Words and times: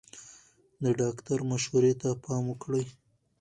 د 0.83 0.85
ډاکټر 0.99 1.39
مشورې 1.51 1.93
ته 2.01 2.09
پام 2.23 2.43
وکړئ. 2.49 2.85